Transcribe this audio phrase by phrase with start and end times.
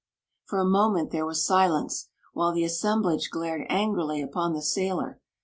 [0.49, 5.19] '"For a moment there was silence, while the assem blage glared angrily upon the sailor.